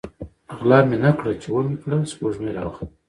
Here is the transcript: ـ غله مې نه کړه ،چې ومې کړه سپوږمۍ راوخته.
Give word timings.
ـ 0.29 0.55
غله 0.57 0.79
مې 0.87 0.97
نه 1.05 1.11
کړه 1.17 1.31
،چې 1.41 1.47
ومې 1.51 1.77
کړه 1.83 1.97
سپوږمۍ 2.11 2.51
راوخته. 2.57 2.85